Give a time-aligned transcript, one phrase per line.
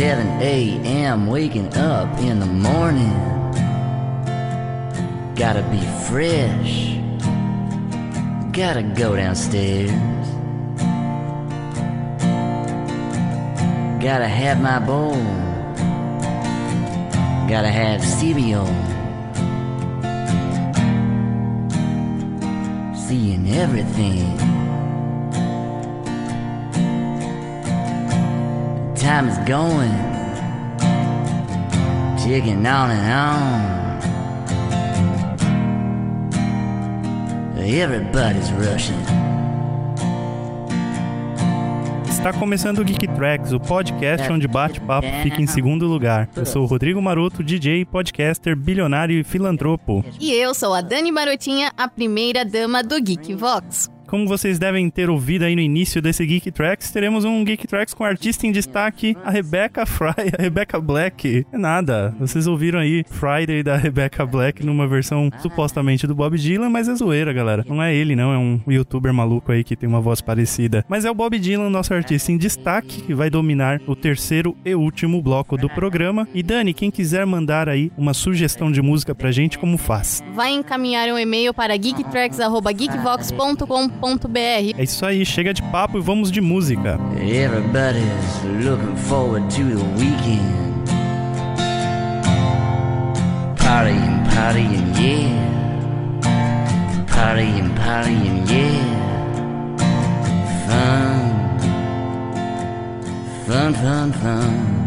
[0.00, 1.26] 7 a.m.
[1.26, 3.12] waking up in the morning.
[5.34, 6.96] Gotta be fresh.
[8.50, 9.90] Gotta go downstairs.
[14.02, 15.22] Gotta have my bowl.
[17.46, 18.64] Gotta have cereal.
[22.96, 24.49] Seeing everything.
[29.10, 29.90] Time is going.
[32.16, 33.98] Ticking on and on.
[37.58, 38.94] Everybody's rushing.
[42.08, 46.28] Está começando o Geek Tracks, o podcast onde bate-papo fica em segundo lugar.
[46.36, 50.04] Eu sou o Rodrigo Maroto, DJ, podcaster, bilionário e filantropo.
[50.20, 53.90] E eu sou a Dani Marotinha, a primeira dama do Geek Vox.
[54.10, 57.94] Como vocês devem ter ouvido aí no início desse Geek Tracks, teremos um Geek Tracks
[57.94, 61.46] com artista em destaque, a Rebecca Fry, a Rebecca Black.
[61.52, 66.68] É nada, vocês ouviram aí Friday da Rebecca Black numa versão supostamente do Bob Dylan,
[66.68, 67.64] mas é zoeira, galera.
[67.68, 70.84] Não é ele, não, é um youtuber maluco aí que tem uma voz parecida.
[70.88, 74.74] Mas é o Bob Dylan, nosso artista em destaque, que vai dominar o terceiro e
[74.74, 76.26] último bloco do programa.
[76.34, 80.20] E Dani, quem quiser mandar aí uma sugestão de música pra gente, como faz?
[80.34, 83.99] Vai encaminhar um e-mail para geektracks.geekvox.com
[84.76, 86.98] é isso aí, chega de papo e vamos de música.
[87.16, 90.60] Everybody's looking forward to the weekend.
[93.56, 95.30] Partying, partying, yeah.
[97.06, 99.00] Partying, partying, yeah.
[100.66, 101.32] Fun,
[103.46, 104.80] fun, fun, fun.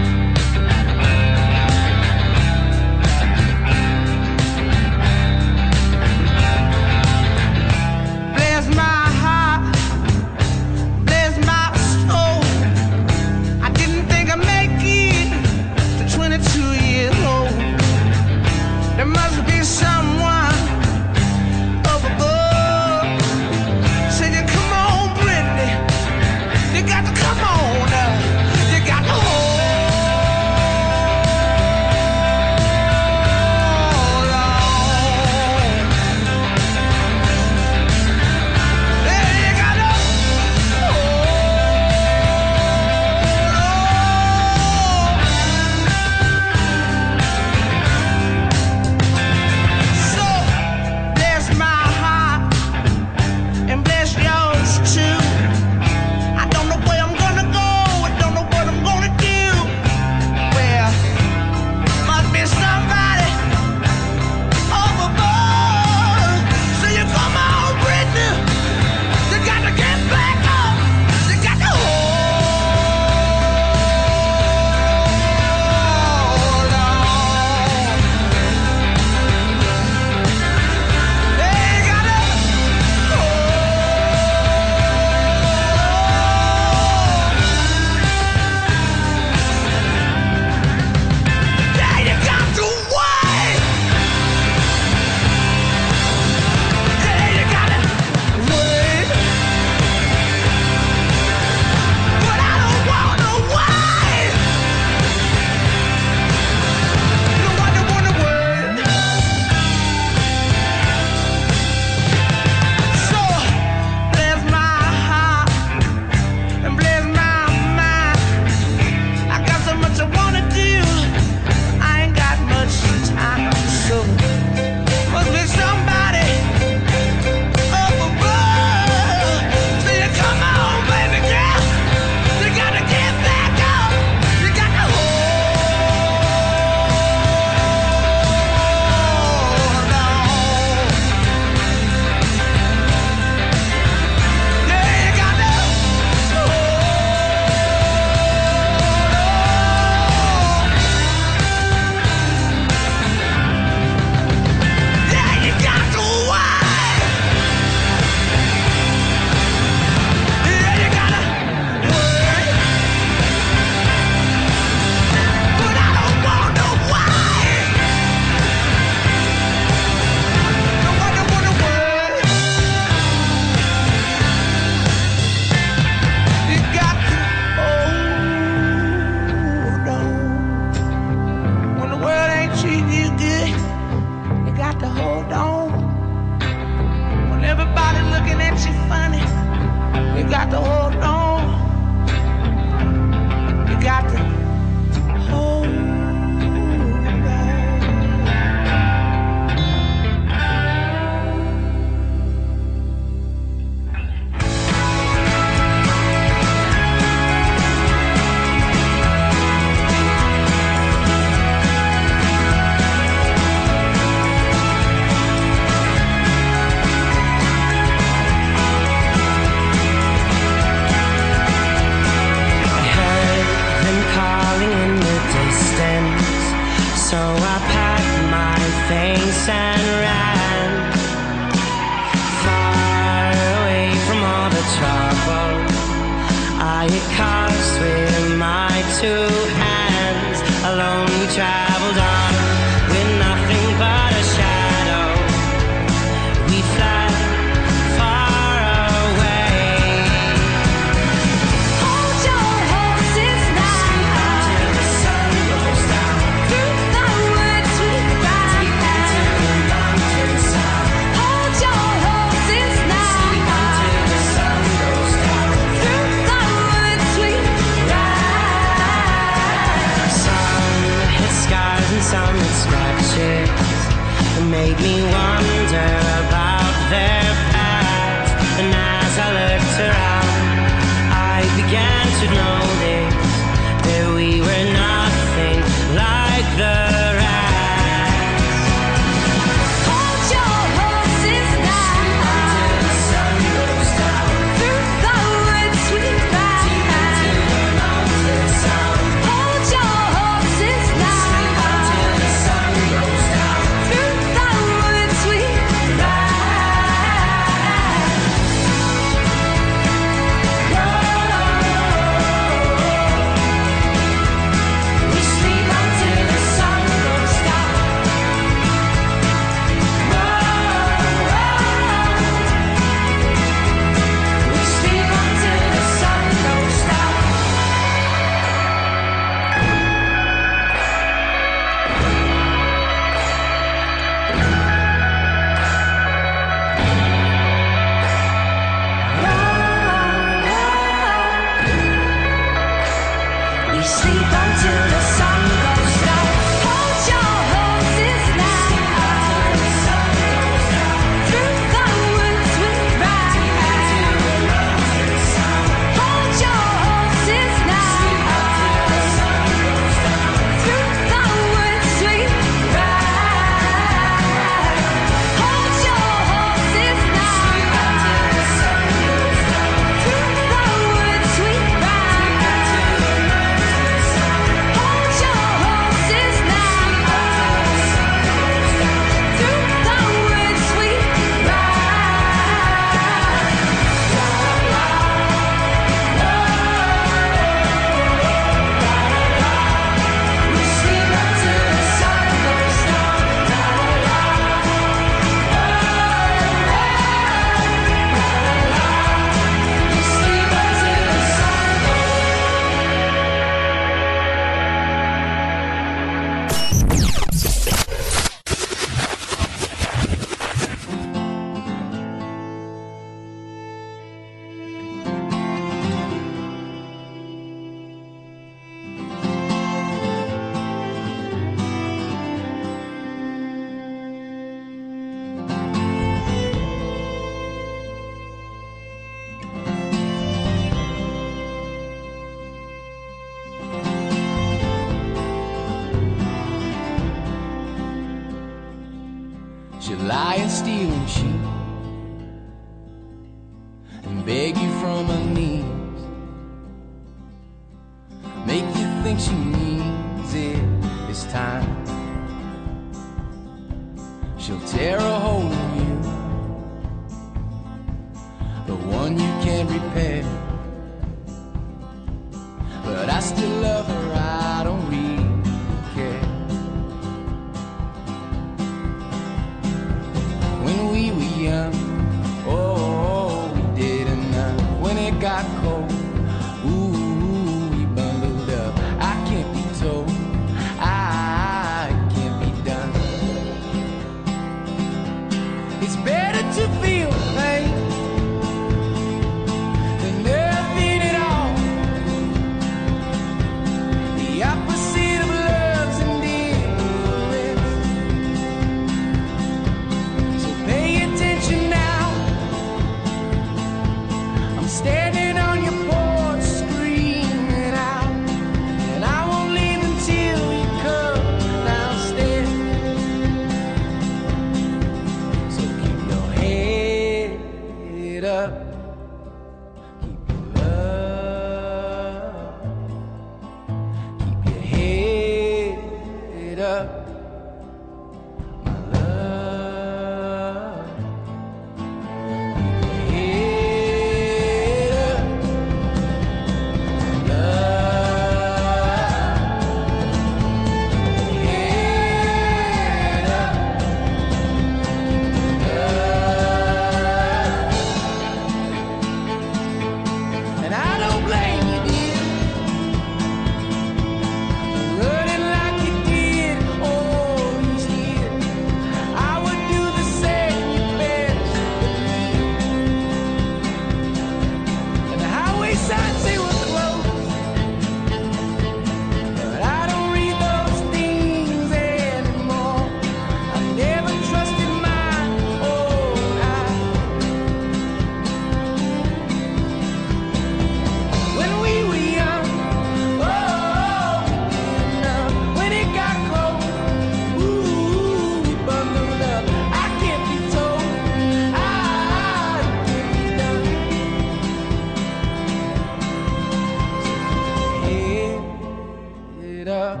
[599.68, 600.00] up.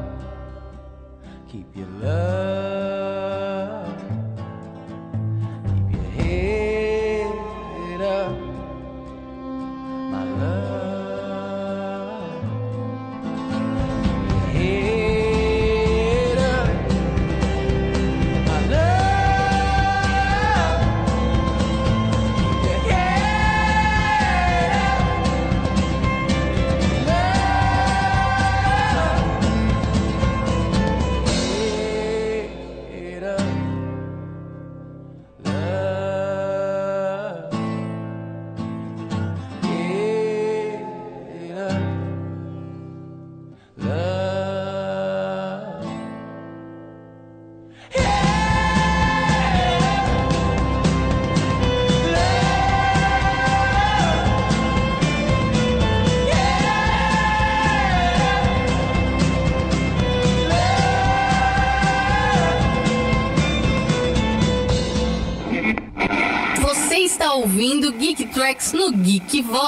[1.50, 2.77] Keep your love.
[69.46, 69.67] No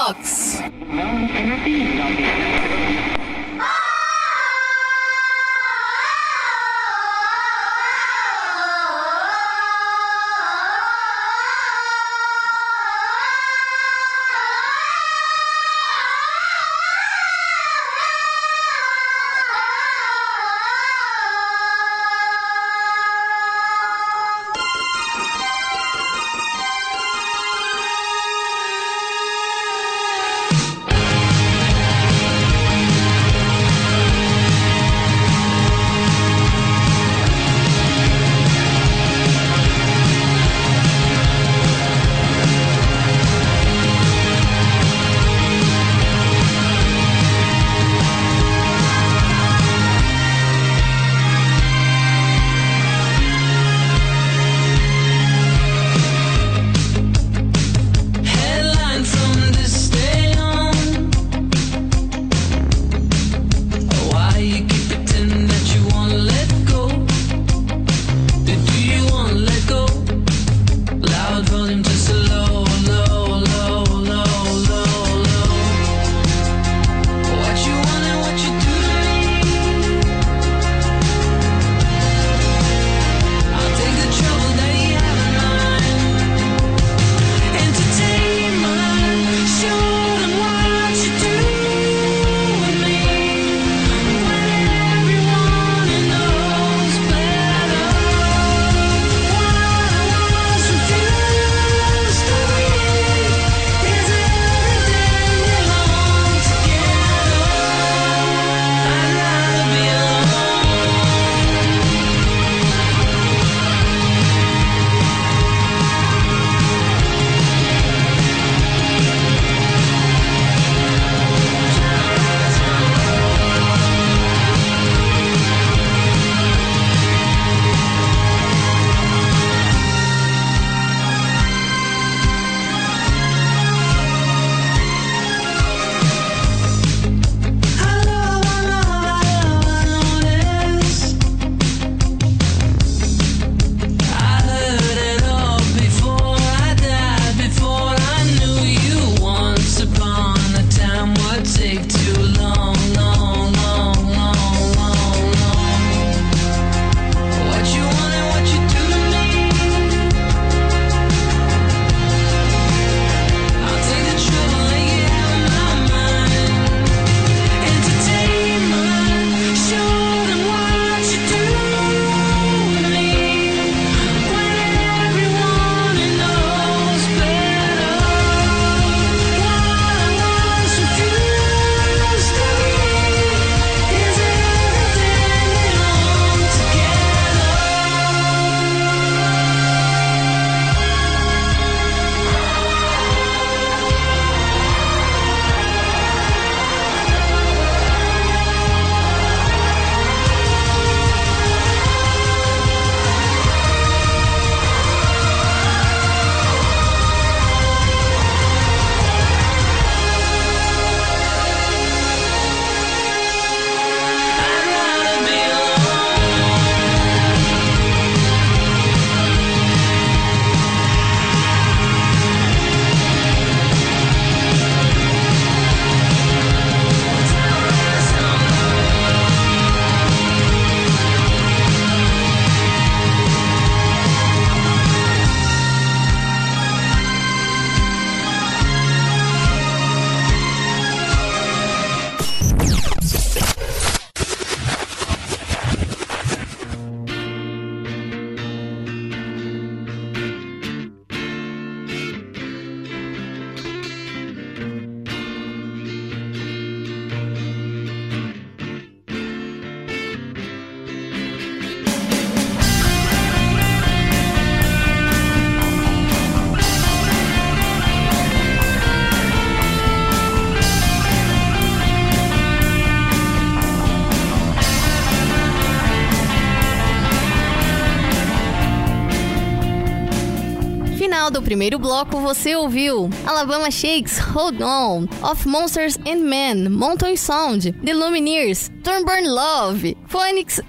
[281.51, 283.09] primeiro bloco, você ouviu.
[283.27, 290.61] Alabama Shakes, Hold On, Of Monsters and Men, Mountain Sound, The Lumineers, Thornburn Love, Phoenix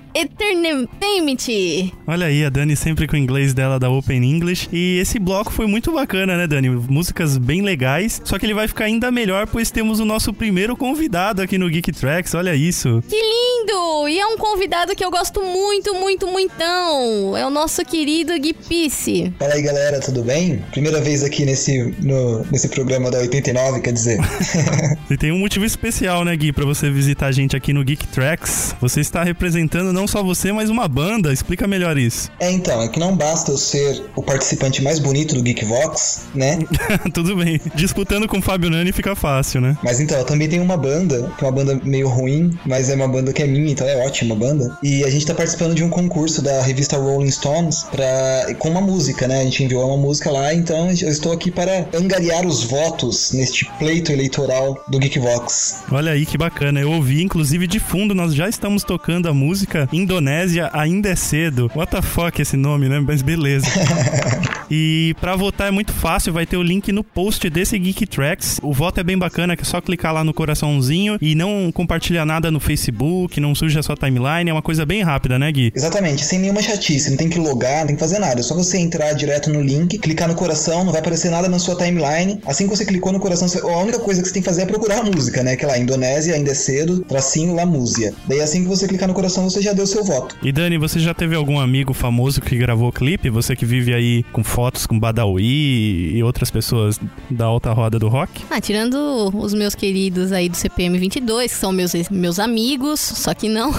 [0.42, 1.92] Eternity.
[2.06, 4.68] Olha aí, a Dani sempre com o inglês dela da Open English.
[4.72, 6.68] E esse bloco foi muito bacana, né, Dani?
[6.70, 8.20] Músicas bem legais.
[8.24, 11.68] Só que ele vai ficar ainda melhor, pois temos o nosso primeiro convidado aqui no
[11.68, 12.34] Geek Tracks.
[12.34, 13.02] Olha isso.
[13.08, 14.08] Que lindo!
[14.08, 17.36] E é um convidado que eu gosto muito, muito, muitão.
[17.36, 19.32] É o nosso querido Gui Pisse.
[19.38, 20.62] Fala aí, galera, tudo bem?
[20.72, 24.18] Primeira vez aqui nesse, no- nesse programa da 89, quer dizer.
[25.10, 28.06] E tem um motivo especial, né, Gui, pra você visitar a gente aqui no Geek
[28.08, 28.74] Tracks.
[28.80, 31.32] Você está representando não só você, mas uma banda.
[31.32, 32.30] Explica melhor isso.
[32.40, 36.58] é, então, é que não basta eu ser o participante mais bonito do Geekvox, né?
[37.12, 37.60] Tudo bem.
[37.74, 39.76] Disputando com o Fábio Nani fica fácil, né?
[39.82, 42.94] Mas então, eu também tenho uma banda, que é uma banda meio ruim, mas é
[42.94, 44.76] uma banda que é minha, então é ótima banda.
[44.82, 48.80] E a gente tá participando de um concurso da revista Rolling Stones pra, com uma
[48.80, 49.40] música, né?
[49.40, 53.64] A gente enviou uma música lá, então eu estou aqui para angariar os votos neste
[53.78, 55.82] pleito eleitoral do Geekvox.
[55.90, 56.80] Olha aí que bacana.
[56.80, 61.70] Eu ouvi, inclusive, de fundo, nós já estamos tocando a música Indonésia Ainda é Cedo.
[61.74, 63.00] What the fuck esse nome, né?
[63.00, 63.66] Mas beleza.
[64.74, 68.58] E pra votar é muito fácil, vai ter o link no post desse Geek Tracks.
[68.62, 72.24] O voto é bem bacana, que é só clicar lá no coraçãozinho e não compartilhar
[72.24, 75.70] nada no Facebook, não suja a sua timeline, é uma coisa bem rápida, né, Gui?
[75.76, 78.40] Exatamente, sem nenhuma chatice, não tem que logar, não tem que fazer nada.
[78.40, 81.58] É só você entrar direto no link, clicar no coração, não vai aparecer nada na
[81.58, 82.40] sua timeline.
[82.46, 84.66] Assim que você clicou no coração, a única coisa que você tem que fazer é
[84.66, 85.54] procurar a música, né?
[85.54, 88.14] Que é lá, Indonésia, ainda é cedo, tracinho La Músia.
[88.26, 90.34] Daí assim que você clicar no coração, você já deu seu voto.
[90.42, 93.28] E Dani, você já teve algum amigo famoso que gravou o clipe?
[93.28, 98.06] Você que vive aí com fotos com Badawi e outras pessoas da alta roda do
[98.06, 98.44] rock?
[98.48, 103.34] Ah, tirando os meus queridos aí do CPM 22, que são meus, meus amigos, só
[103.34, 103.74] que não.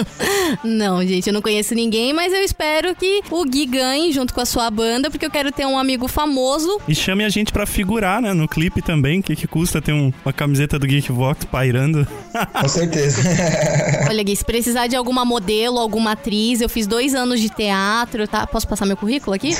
[0.64, 4.40] não, gente, eu não conheço ninguém, mas eu espero que o Gui ganhe junto com
[4.40, 6.80] a sua banda, porque eu quero ter um amigo famoso.
[6.88, 9.20] E chame a gente pra figurar, né, no clipe também.
[9.20, 12.06] O que, que custa ter um- uma camiseta do Geekvox pairando?
[12.62, 13.20] Com certeza.
[14.08, 18.26] Olha, Gui, se precisar de alguma modelo, alguma atriz, eu fiz dois anos de teatro,
[18.26, 18.46] tá?
[18.46, 19.54] Posso passar meu currículo aqui?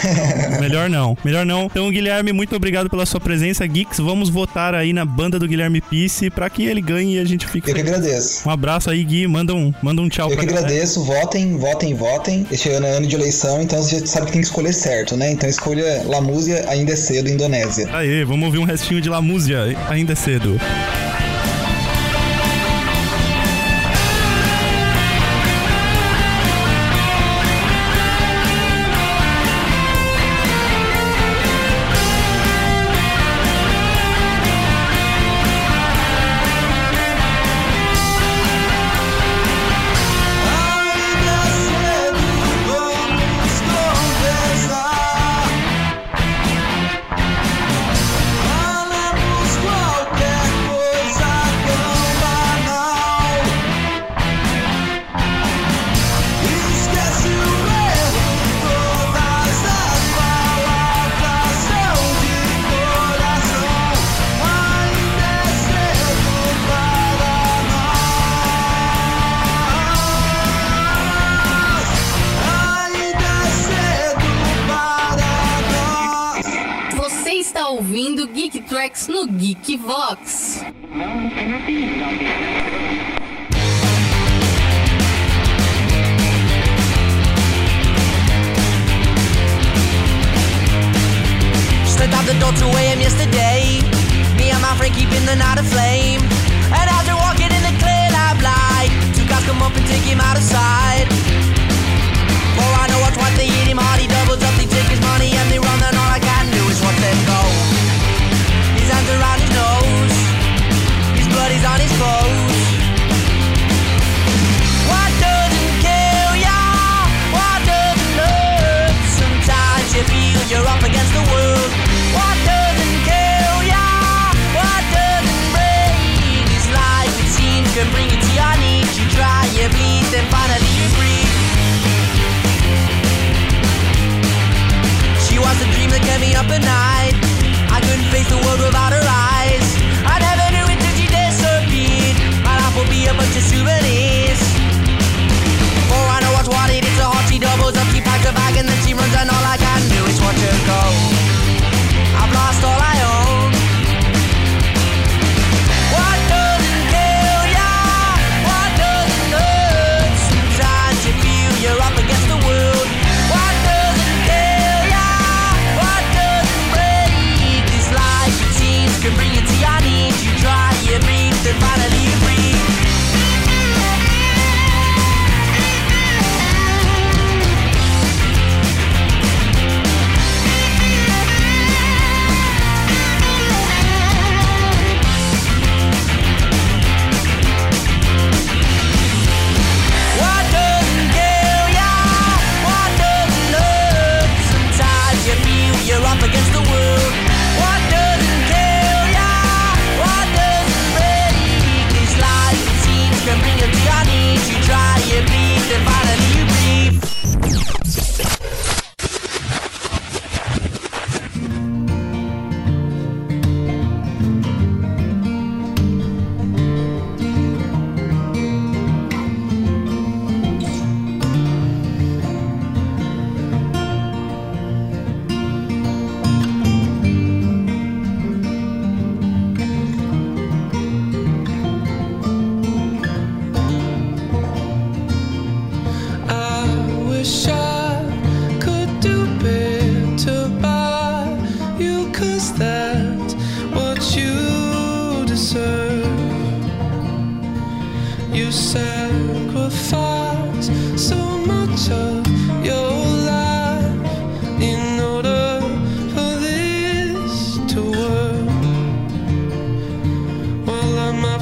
[0.61, 1.67] Melhor não, melhor não.
[1.67, 3.67] Então, Guilherme, muito obrigado pela sua presença.
[3.67, 7.25] Geeks, vamos votar aí na banda do Guilherme Pisse pra que ele ganhe e a
[7.25, 7.71] gente fique.
[7.71, 8.49] Eu que agradeço.
[8.49, 9.27] Um abraço aí, Gui.
[9.27, 10.67] Manda um, manda um tchau Eu pra que galera.
[10.67, 12.47] agradeço, votem, votem, votem.
[12.51, 15.17] Este ano é ano de eleição, então você já sabe que tem que escolher certo,
[15.17, 15.31] né?
[15.33, 17.89] Então escolha La Músia, ainda é cedo, Indonésia.
[17.93, 19.77] Aê, vamos ouvir um restinho de La Músia.
[19.89, 20.59] Ainda é cedo.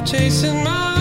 [0.05, 0.92] Chasing my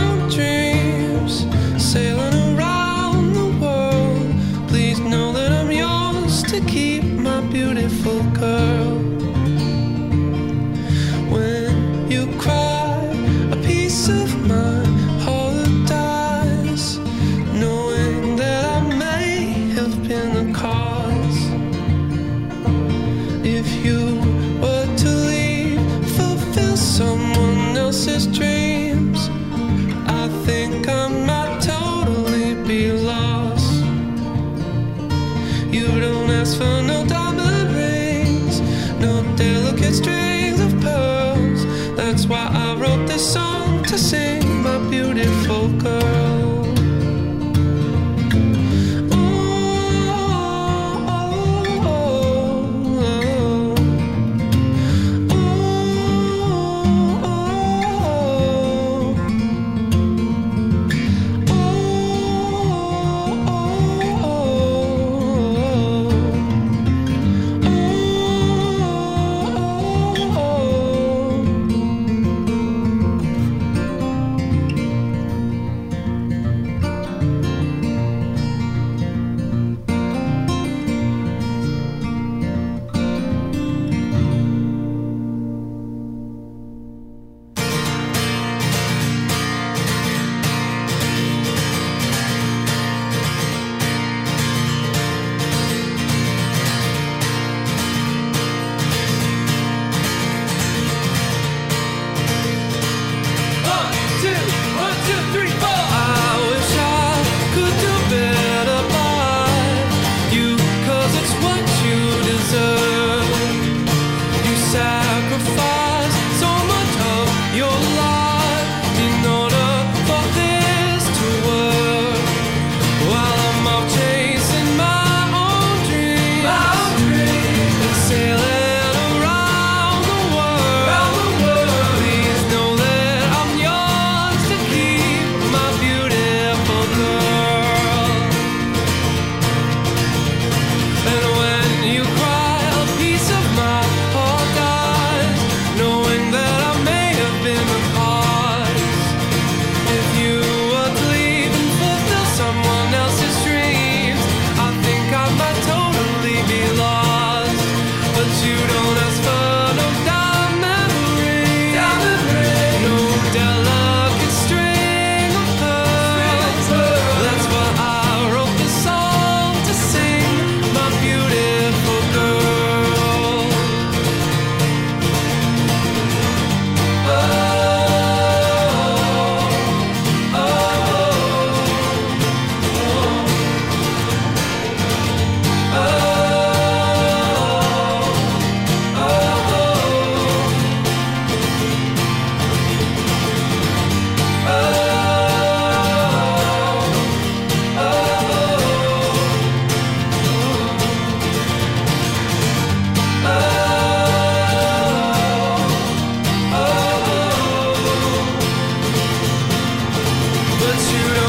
[210.93, 211.22] shoot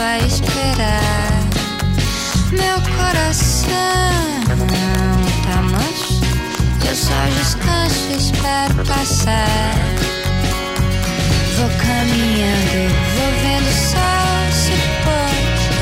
[0.00, 1.48] a esperar.
[2.52, 3.68] Meu coração
[5.44, 6.20] tá manso.
[6.88, 9.74] Eu só descanso e espero passar.
[11.56, 14.72] Vou caminhando, vou vendo o sol se
[15.04, 15.30] pôr.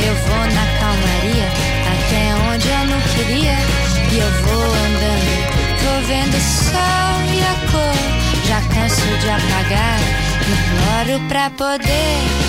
[0.06, 1.48] Eu vou na calmaria,
[1.92, 3.56] até onde eu não queria.
[4.12, 5.30] E eu vou andando,
[5.82, 7.98] vou vendo o sol e a cor.
[8.46, 10.00] Já canso de apagar,
[10.48, 12.45] imploro pra poder.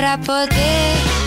[0.00, 1.19] Pra poder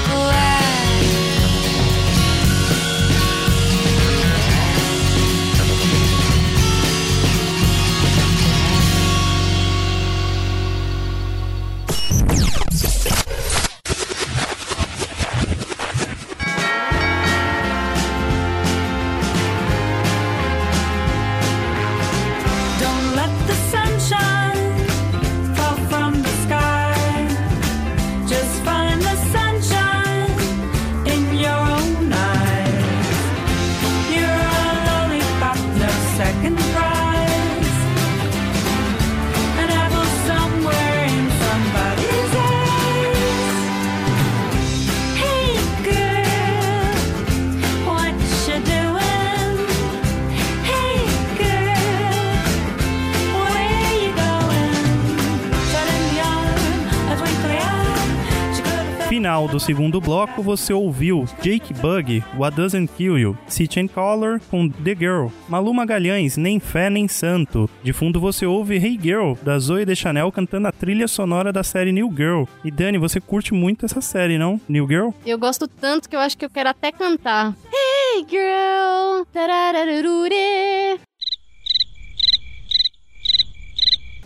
[59.43, 63.37] Final do segundo bloco, você ouviu Jake Bug, What Doesn't Kill You,
[63.77, 67.69] and Color com The Girl, Malu Magalhães, Nem Fé Nem Santo.
[67.83, 71.91] De fundo você ouve Hey Girl, da Zoe Deschanel cantando a trilha sonora da série
[71.91, 72.43] New Girl.
[72.63, 74.61] E Dani, você curte muito essa série, não?
[74.69, 75.09] New Girl?
[75.25, 77.53] Eu gosto tanto que eu acho que eu quero até cantar.
[77.73, 79.03] Hey girl.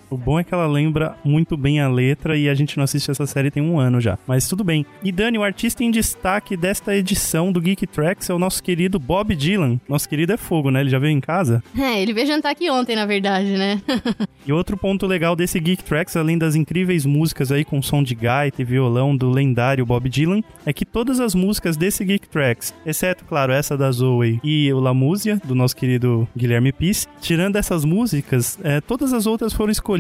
[0.10, 3.12] O bom é que ela lembra muito bem a letra e a gente não assiste
[3.12, 4.18] essa série tem um ano já.
[4.26, 4.86] Mas tudo bem.
[5.04, 9.00] E Dani, o artista em destaque desta edição do Geek Tracks é o nosso querido
[9.00, 9.80] Bob Dylan.
[9.88, 10.80] Nosso querido é fogo, né?
[10.80, 11.64] Ele já veio em casa?
[11.88, 13.82] É, ele veio jantar aqui ontem, na verdade, né?
[14.46, 18.16] E outro ponto legal desse Geek Tracks, além das incríveis músicas aí com som de
[18.16, 22.74] gaita e violão do lendário Bob Dylan, é que todas as músicas desse Geek Tracks,
[22.86, 27.58] exceto, claro, essa da Zoe e o La Músia, do nosso querido Guilherme Pis, tirando
[27.58, 29.97] essas músicas, é, todas as outras foram escolhidas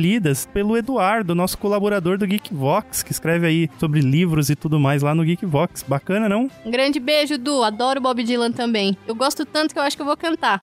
[0.53, 5.01] pelo Eduardo, nosso colaborador do Geek Vox, que escreve aí sobre livros e tudo mais
[5.01, 5.83] lá no Geek Vox.
[5.83, 6.49] Bacana, não?
[6.65, 7.63] Um grande beijo, Du.
[7.63, 8.95] Adoro Bob Dylan também.
[9.07, 10.61] Eu gosto tanto que eu acho que eu vou cantar.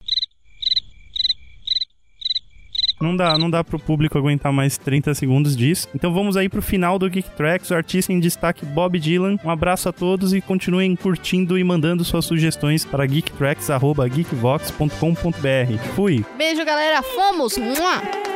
[3.00, 5.88] Não dá, não dá pro público aguentar mais 30 segundos disso.
[5.94, 9.36] Então vamos aí pro final do Geek Tracks, o artista em destaque Bob Dylan.
[9.44, 15.78] Um abraço a todos e continuem curtindo e mandando suas sugestões para geektracks@geekvox.com.br.
[15.94, 16.24] Fui.
[16.38, 17.02] Beijo, galera.
[17.02, 17.58] Fomos!
[17.58, 18.33] Mua!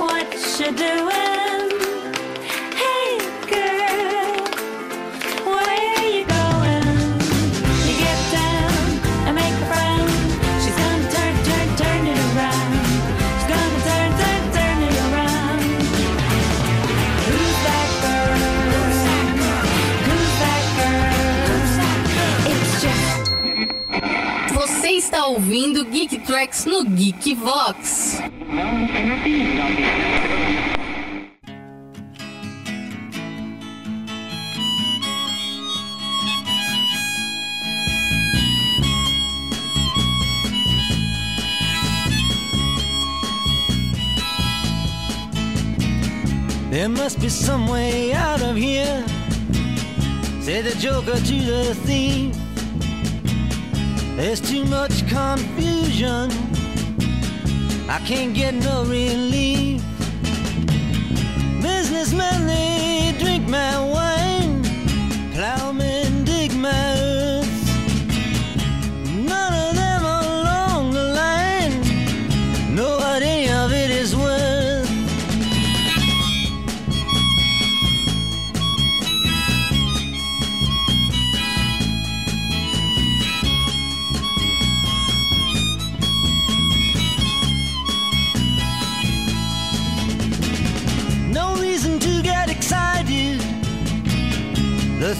[0.00, 1.68] Girl, girl?
[3.48, 3.90] Girl?
[22.80, 23.30] Just
[24.54, 28.09] Você está ouvindo Geek Tracks no Geek Vox.
[46.70, 49.04] There must be some way out of here.
[50.40, 52.34] said the joker to the thief.
[54.16, 56.30] There's too much confusion.
[57.90, 59.82] I can't get no relief.
[61.60, 64.19] Businessmen, they drink my wine.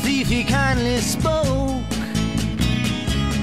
[0.02, 1.82] Thief he kindly spoke.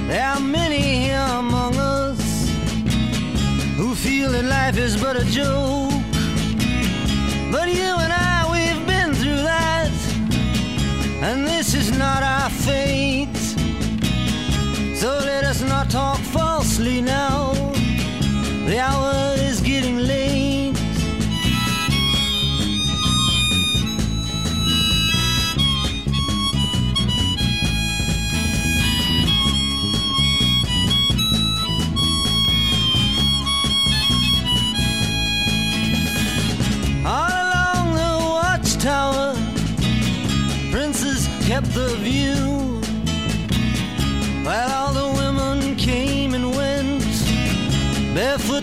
[0.08, 2.50] There are many here among us
[3.76, 5.87] who feel that life is but a joke.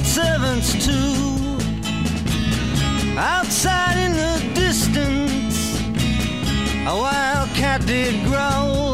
[0.04, 1.58] Servants too.
[3.16, 5.80] Outside in the distance,
[6.86, 8.93] a wild cat did growl.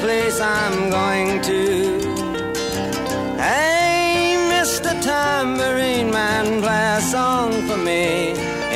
[0.00, 2.00] place I'm going to.
[3.36, 4.90] Hey, Mr.
[5.02, 8.30] Tambourine Man, play a song for me.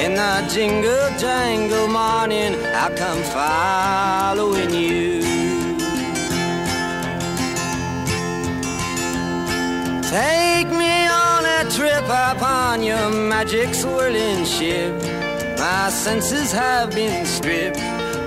[0.05, 5.23] In the jingle jangle morning, I'll come following you.
[10.11, 14.93] Take me on a trip upon your magic swirling ship.
[15.59, 17.79] My senses have been stripped.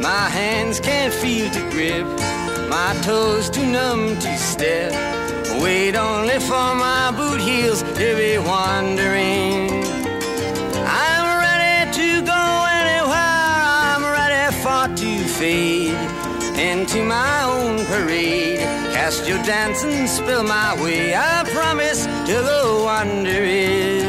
[0.02, 2.35] My hands can't feel to grip
[2.76, 4.92] my toes too numb to step.
[5.64, 9.70] Wait only for my boot heels to be wandering.
[11.08, 12.44] I'm ready to go
[12.82, 13.56] anywhere,
[13.88, 15.96] I'm ready for to fade
[16.72, 18.60] into my own parade.
[18.96, 24.04] Cast your dancing spell my way, I promise to go wandering.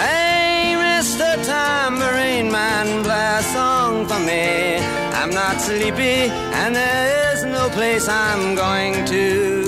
[0.00, 1.28] Hey, Mr.
[1.44, 4.78] Tambourine Man, play a song for me.
[5.20, 6.30] I'm not sleepy
[6.62, 7.25] and there
[7.68, 9.64] no place I'm going to.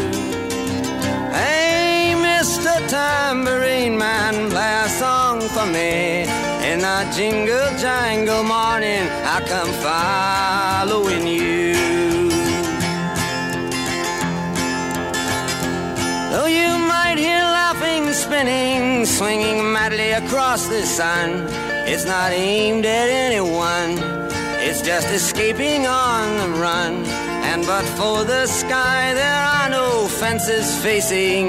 [1.33, 2.75] Hey, Mr.
[2.89, 6.23] Tambourine Man, play a song for me.
[6.71, 11.75] In a jingle jangle morning, I come following you.
[16.31, 21.47] Though you might hear laughing, spinning, swinging madly across the sun,
[21.89, 23.99] it's not aimed at anyone.
[24.61, 27.28] It's just escaping on the run.
[27.67, 31.49] But for the sky, there are no fences facing.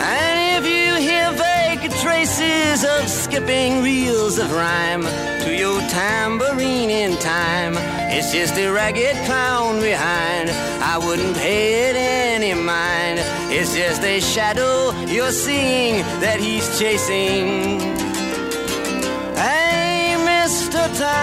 [0.00, 5.02] And if you hear vague traces of skipping reels of rhyme
[5.44, 7.74] to your tambourine in time,
[8.10, 10.50] it's just a ragged clown behind.
[10.82, 13.20] I wouldn't pay it any mind.
[13.52, 18.07] It's just a shadow you're seeing that he's chasing.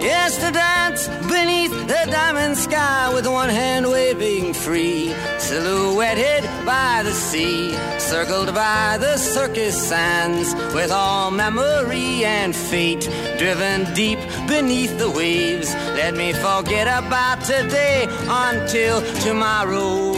[0.00, 7.12] Yes, to dance beneath the diamond sky with one hand waving free, silhouetted by the
[7.12, 15.10] sea, circled by the circus sands, with all memory and fate driven deep beneath the
[15.10, 15.74] waves.
[15.96, 20.17] Let me forget about today until tomorrow.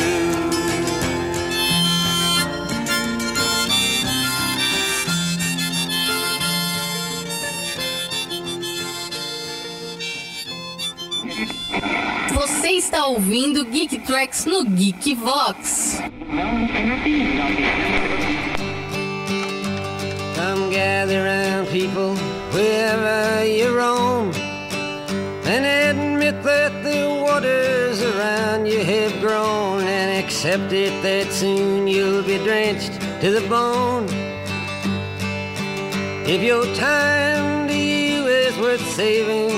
[12.77, 15.99] Está ouvindo Geek Tracks no Geek Vox.
[20.35, 21.31] Come gather
[21.71, 22.15] people,
[22.51, 24.31] wherever you roam,
[25.45, 32.23] and admit that the waters around you have grown, and accept it that soon you'll
[32.23, 34.05] be drenched to the bone.
[36.27, 39.57] If your time to you is worth saving,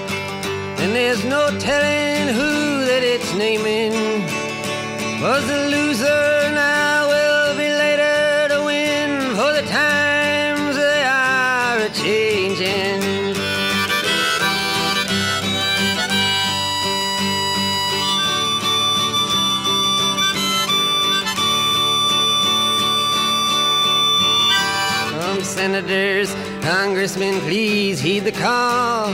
[0.83, 3.93] And there's no telling who that it's naming.
[5.21, 11.89] Was the loser now will be later to win, for the times they are a
[11.93, 13.01] changing.
[25.21, 29.13] Some senators, congressmen, please heed the call.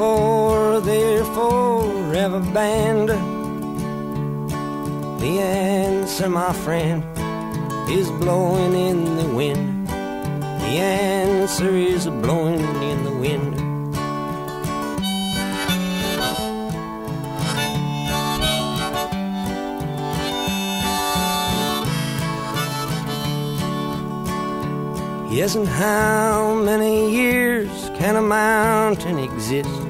[0.00, 2.40] before they're forever?
[5.20, 7.04] The answer, my friend,
[7.86, 9.88] is blowing in the wind.
[9.88, 13.60] The answer is blowing in the wind.
[25.30, 29.89] Yes, and how many years can a mountain exist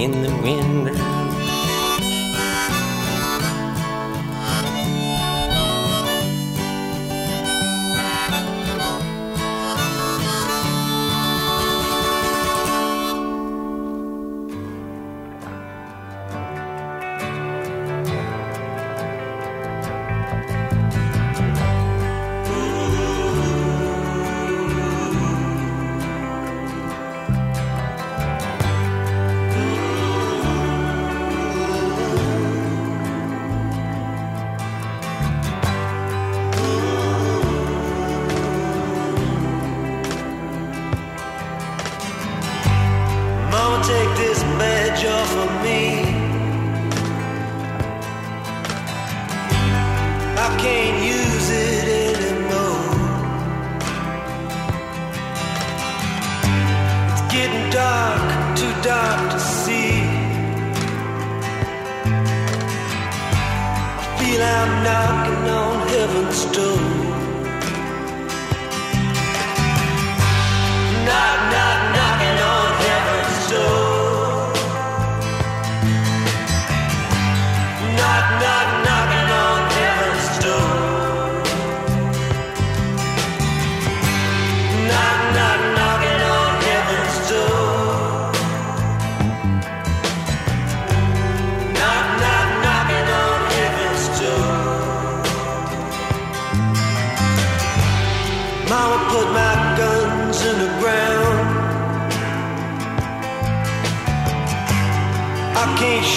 [0.00, 1.29] in the wind.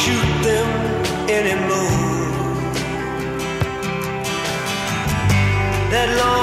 [0.03, 0.69] shoot them
[1.29, 1.99] anymore.
[5.91, 6.42] That long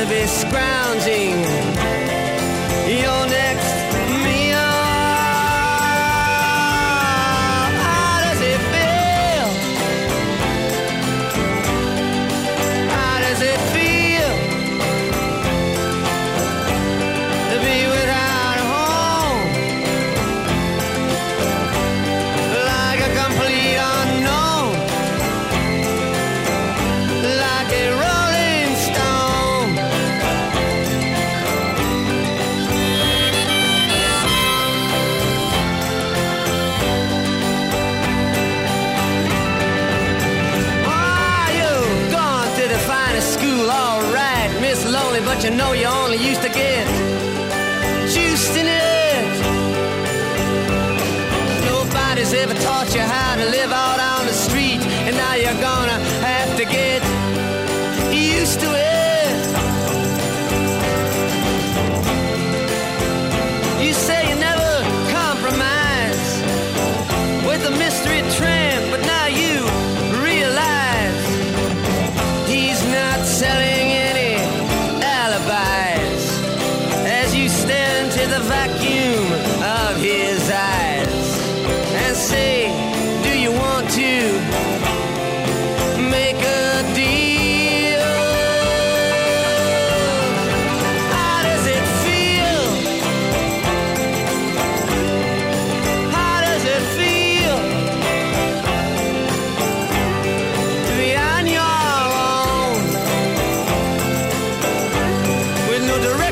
[0.00, 1.59] cannabis scrounging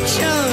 [0.09, 0.48] Attention